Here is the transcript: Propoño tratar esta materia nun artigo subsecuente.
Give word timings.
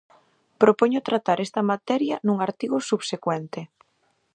Propoño 0.61 0.99
tratar 1.09 1.37
esta 1.45 1.61
materia 1.71 2.15
nun 2.27 2.37
artigo 2.47 2.77
subsecuente. 2.89 3.61